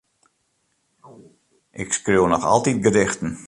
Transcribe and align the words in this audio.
Ik 1.81 1.89
skriuw 1.93 2.25
noch 2.31 2.43
altyd 2.53 2.79
gedichten. 2.85 3.31